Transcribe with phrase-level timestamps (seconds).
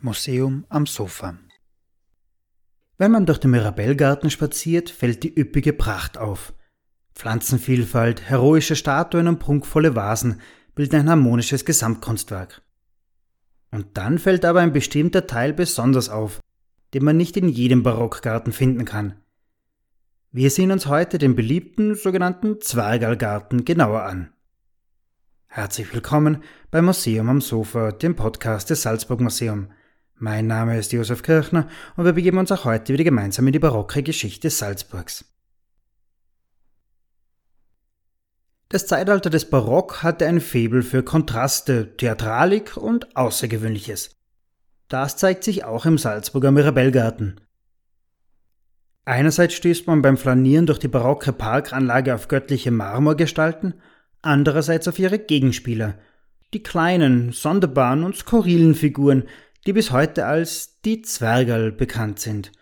[0.00, 1.38] Museum am Sofa
[2.96, 6.54] Wenn man durch den Mirabellgarten spaziert, fällt die üppige Pracht auf.
[7.14, 10.40] Pflanzenvielfalt, heroische Statuen und prunkvolle Vasen
[10.74, 12.62] bilden ein harmonisches Gesamtkunstwerk.
[13.70, 16.40] Und dann fällt aber ein bestimmter Teil besonders auf,
[16.94, 19.14] den man nicht in jedem Barockgarten finden kann.
[20.32, 24.32] Wir sehen uns heute den beliebten sogenannten Zwergalgarten genauer an.
[25.52, 29.72] Herzlich willkommen beim Museum am Sofa, dem Podcast des Salzburg Museum.
[30.14, 31.66] Mein Name ist Josef Kirchner
[31.96, 35.24] und wir begeben uns auch heute wieder gemeinsam in die barocke Geschichte Salzburgs.
[38.68, 44.20] Das Zeitalter des Barock hatte ein Faible für Kontraste, Theatralik und Außergewöhnliches.
[44.86, 47.40] Das zeigt sich auch im Salzburger Mirabellgarten.
[49.04, 53.74] Einerseits stößt man beim Flanieren durch die barocke Parkanlage auf göttliche Marmorgestalten,
[54.22, 55.98] andererseits auf ihre Gegenspieler,
[56.52, 59.24] die kleinen, sonderbaren und skurrilen Figuren,
[59.66, 62.52] die bis heute als die Zwergerl bekannt sind.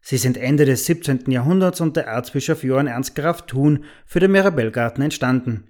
[0.00, 1.30] Sie sind Ende des 17.
[1.30, 5.68] Jahrhunderts unter Erzbischof Johann Ernst Graf Thun für den Mirabellgarten entstanden.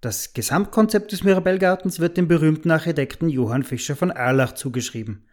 [0.00, 5.26] Das Gesamtkonzept des Mirabellgartens wird dem berühmten Architekten Johann Fischer von Erlach zugeschrieben.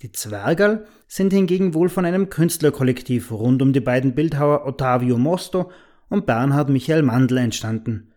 [0.00, 5.70] Die Zwergerl sind hingegen wohl von einem Künstlerkollektiv rund um die beiden Bildhauer Ottavio Mosto
[6.14, 8.12] und Bernhard Michael Mandl entstanden.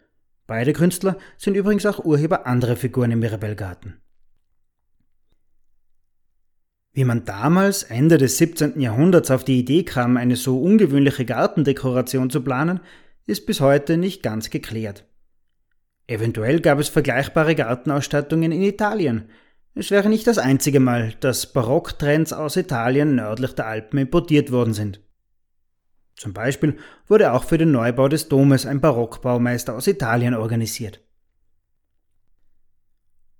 [0.45, 3.99] Beide Künstler sind übrigens auch Urheber anderer Figuren im Mirabellgarten.
[6.93, 8.79] Wie man damals, Ende des 17.
[8.79, 12.79] Jahrhunderts, auf die Idee kam, eine so ungewöhnliche Gartendekoration zu planen,
[13.25, 15.05] ist bis heute nicht ganz geklärt.
[16.07, 19.29] Eventuell gab es vergleichbare Gartenausstattungen in Italien.
[19.75, 24.73] Es wäre nicht das einzige Mal, dass Barocktrends aus Italien nördlich der Alpen importiert worden
[24.73, 25.01] sind.
[26.17, 30.99] Zum Beispiel wurde auch für den Neubau des Domes ein Barockbaumeister aus Italien organisiert.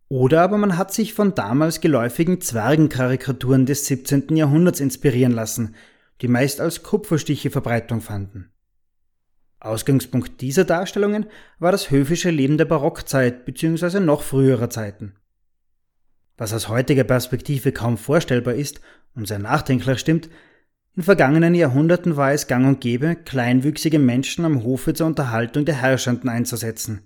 [0.10, 4.36] Oder aber man hat sich von damals geläufigen Zwergenkarikaturen des 17.
[4.38, 5.76] Jahrhunderts inspirieren lassen,
[6.22, 8.52] die meist als Kupferstiche Verbreitung fanden.
[9.60, 11.26] Ausgangspunkt dieser Darstellungen
[11.60, 14.00] war das höfische Leben der Barockzeit bzw.
[14.00, 15.16] noch früherer Zeiten.
[16.38, 18.82] Was aus heutiger Perspektive kaum vorstellbar ist
[19.16, 20.30] und sehr nachdenklich stimmt,
[20.98, 25.80] in vergangenen Jahrhunderten war es gang und gäbe, kleinwüchsige Menschen am Hofe zur Unterhaltung der
[25.80, 27.04] Herrschenden einzusetzen.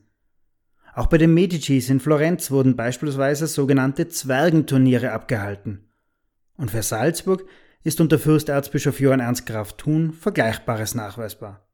[0.94, 5.90] Auch bei den Medicis in Florenz wurden beispielsweise sogenannte Zwergenturniere abgehalten.
[6.56, 7.46] Und für Salzburg
[7.84, 11.68] ist unter Fürsterzbischof Johann Ernst Graf Thun Vergleichbares nachweisbar.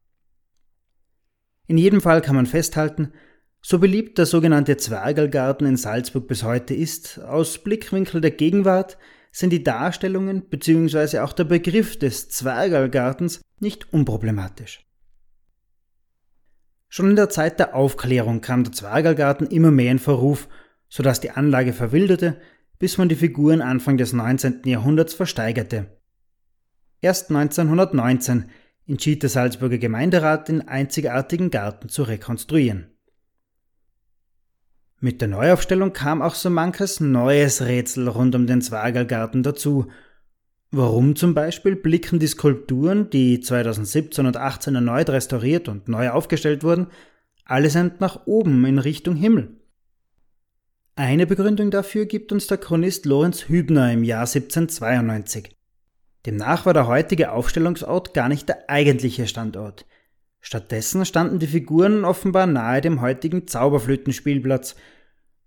[1.68, 3.12] In jedem Fall kann man festhalten,
[3.62, 8.98] so beliebt der sogenannte Zwergelgarten in Salzburg bis heute ist, aus Blickwinkel der Gegenwart
[9.30, 11.20] sind die Darstellungen bzw.
[11.20, 14.84] auch der Begriff des Zwergalgartens nicht unproblematisch.
[16.88, 20.48] Schon in der Zeit der Aufklärung kam der Zwergalgarten immer mehr in Verruf,
[20.88, 22.40] so dass die Anlage verwilderte,
[22.78, 24.62] bis man die Figuren Anfang des 19.
[24.64, 25.98] Jahrhunderts versteigerte.
[27.00, 28.46] Erst 1919
[28.86, 32.97] entschied der Salzburger Gemeinderat, den einzigartigen Garten zu rekonstruieren.
[35.00, 39.86] Mit der Neuaufstellung kam auch so manches neues Rätsel rund um den Zwagergarten dazu.
[40.72, 46.64] Warum zum Beispiel blicken die Skulpturen, die 2017 und 2018 erneut restauriert und neu aufgestellt
[46.64, 46.88] wurden,
[47.44, 49.56] allesamt nach oben in Richtung Himmel?
[50.96, 55.56] Eine Begründung dafür gibt uns der Chronist Lorenz Hübner im Jahr 1792.
[56.26, 59.86] Demnach war der heutige Aufstellungsort gar nicht der eigentliche Standort.
[60.40, 64.76] Stattdessen standen die Figuren offenbar nahe dem heutigen Zauberflötenspielplatz,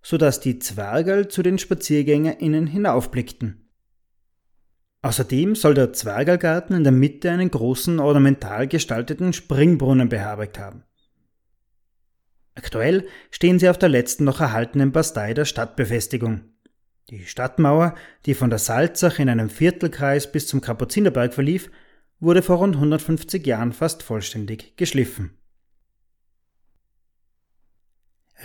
[0.01, 3.69] so dass die Zwergerl zu den SpaziergängerInnen hinaufblickten.
[5.03, 10.83] Außerdem soll der Zwergergarten in der Mitte einen großen ornamental gestalteten Springbrunnen beherbergt haben.
[12.53, 16.41] Aktuell stehen sie auf der letzten noch erhaltenen Bastei der Stadtbefestigung.
[17.09, 21.71] Die Stadtmauer, die von der Salzach in einem Viertelkreis bis zum Kapuzinerberg verlief,
[22.21, 25.31] wurde vor rund 150 Jahren fast vollständig geschliffen.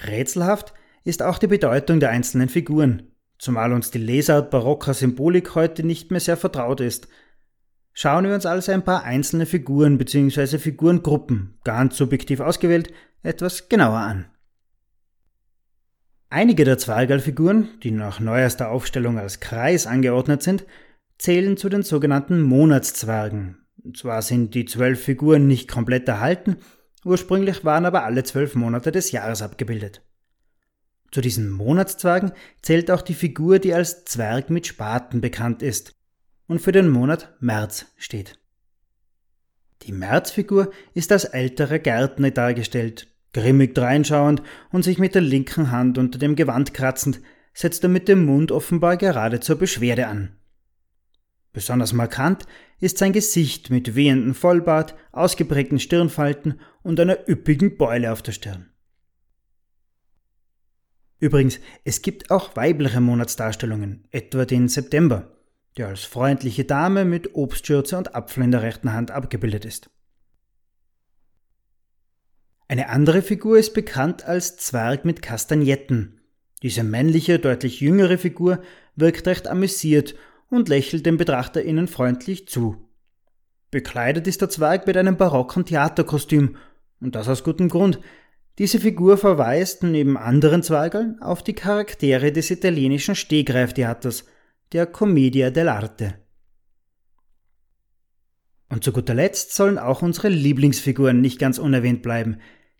[0.05, 0.75] Rätselhaft
[1.05, 6.11] ist auch die Bedeutung der einzelnen Figuren, zumal uns die Lesart barocker Symbolik heute nicht
[6.11, 7.09] mehr sehr vertraut ist.
[7.93, 10.59] Schauen wir uns also ein paar einzelne Figuren bzw.
[10.59, 12.93] Figurengruppen, ganz subjektiv ausgewählt,
[13.23, 14.27] etwas genauer an.
[16.29, 20.67] Einige der Zweigerl-Figuren, die nach neuester Aufstellung als Kreis angeordnet sind,
[21.19, 26.57] zählen zu den sogenannten Monatszwergen, zwar sind die zwölf Figuren nicht komplett erhalten,
[27.05, 30.03] ursprünglich waren aber alle zwölf Monate des Jahres abgebildet.
[31.13, 35.95] Zu diesen Monatszwergen zählt auch die Figur, die als Zwerg mit Spaten bekannt ist
[36.47, 38.39] und für den Monat März steht.
[39.83, 44.43] Die Märzfigur ist als älterer Gärtner dargestellt, Grimmig dreinschauend
[44.73, 47.21] und sich mit der linken Hand unter dem Gewand kratzend,
[47.53, 50.39] setzt er mit dem Mund offenbar gerade zur Beschwerde an.
[51.57, 52.45] Besonders markant
[52.81, 58.69] ist sein Gesicht mit wehendem Vollbart, ausgeprägten Stirnfalten und einer üppigen Beule auf der Stirn.
[61.19, 65.35] Übrigens, es gibt auch weibliche Monatsdarstellungen, etwa den September,
[65.79, 69.89] der als freundliche Dame mit Obstschürze und Apfel in der rechten Hand abgebildet ist.
[72.69, 76.21] Eine andere Figur ist bekannt als Zwerg mit Kastagnetten.
[76.63, 78.63] Diese männliche, deutlich jüngere Figur
[78.95, 80.15] wirkt recht amüsiert
[80.51, 82.77] und lächelt dem Betrachter ihnen freundlich zu.
[83.71, 86.57] Bekleidet ist der Zwerg mit einem barocken Theaterkostüm,
[87.01, 88.01] und das aus gutem Grund.
[88.59, 94.25] Diese Figur verweist neben anderen Zwergeln auf die Charaktere des italienischen Stegreiftheaters,
[94.73, 96.15] der Commedia dell'arte.
[98.69, 102.39] Und zu guter Letzt sollen auch unsere Lieblingsfiguren nicht ganz unerwähnt bleiben,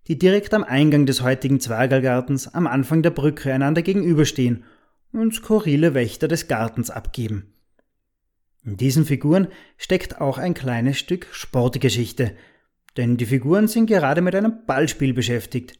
[0.09, 4.65] die direkt am Eingang des heutigen Zwergelgartens am Anfang der Brücke einander gegenüberstehen
[5.13, 7.56] und skurrile Wächter des Gartens abgeben.
[8.67, 9.47] In diesen Figuren
[9.79, 12.37] steckt auch ein kleines Stück Sportgeschichte,
[12.97, 15.79] denn die Figuren sind gerade mit einem Ballspiel beschäftigt.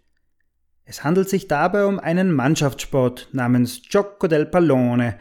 [0.85, 5.19] Es handelt sich dabei um einen Mannschaftssport namens Gioco del Pallone,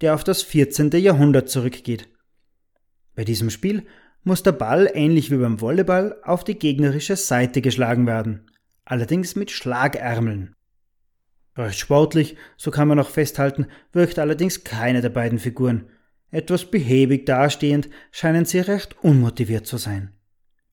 [0.00, 0.90] der auf das 14.
[0.90, 2.08] Jahrhundert zurückgeht.
[3.14, 3.86] Bei diesem Spiel
[4.24, 8.50] muss der Ball ähnlich wie beim Volleyball auf die gegnerische Seite geschlagen werden,
[8.84, 10.56] allerdings mit Schlagärmeln.
[11.56, 15.88] Recht sportlich, so kann man auch festhalten, wirkt allerdings keine der beiden Figuren.
[16.34, 20.10] Etwas behäbig dastehend scheinen sie recht unmotiviert zu sein.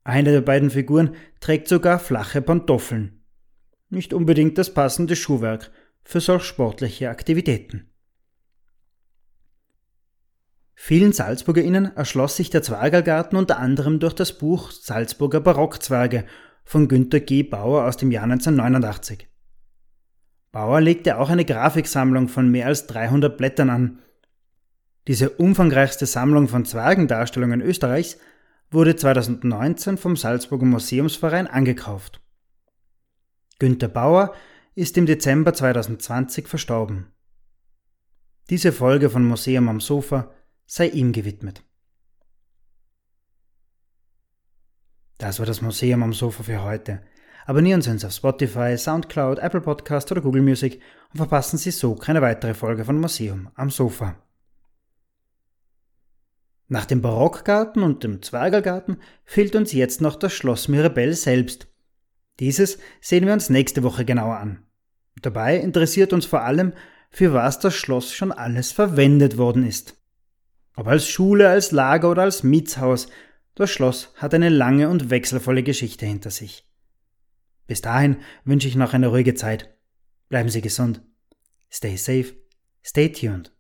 [0.04, 3.22] Eine der beiden Figuren trägt sogar flache Pantoffeln.
[3.88, 5.70] Nicht unbedingt das passende Schuhwerk
[6.02, 7.92] für solch sportliche Aktivitäten.
[10.74, 16.26] Vielen SalzburgerInnen erschloss sich der Zwergergarten unter anderem durch das Buch Salzburger Barockzwerge
[16.64, 17.44] von Günter G.
[17.44, 19.30] Bauer aus dem Jahr 1989.
[20.52, 24.00] Bauer legte auch eine Grafiksammlung von mehr als 300 Blättern an.
[25.08, 28.18] Diese umfangreichste Sammlung von Zwergendarstellungen Österreichs
[28.70, 32.22] wurde 2019 vom Salzburger Museumsverein angekauft.
[33.60, 34.34] Günter Bauer
[34.76, 37.12] ist im Dezember 2020 verstorben.
[38.50, 40.32] Diese Folge von Museum am Sofa
[40.66, 41.64] sei ihm gewidmet.
[45.18, 47.02] Das war das Museum am Sofa für heute.
[47.46, 50.82] Abonnieren Sie uns auf Spotify, Soundcloud, Apple Podcast oder Google Music
[51.12, 54.16] und verpassen Sie so keine weitere Folge von Museum am Sofa.
[56.72, 61.68] Nach dem Barockgarten und dem Zwergergarten fehlt uns jetzt noch das Schloss Mirabell selbst.
[62.40, 64.66] Dieses sehen wir uns nächste Woche genauer an.
[65.22, 66.72] Dabei interessiert uns vor allem,
[67.10, 70.02] für was das Schloss schon alles verwendet worden ist.
[70.78, 73.08] Ob als Schule, als Lager oder als Mietshaus,
[73.54, 76.66] das Schloss hat eine lange und wechselvolle Geschichte hinter sich.
[77.68, 78.16] Bis dahin
[78.46, 79.78] wünsche ich noch eine ruhige Zeit.
[80.30, 81.02] Bleiben Sie gesund.
[81.70, 82.34] Stay safe.
[82.82, 83.52] Stay tuned.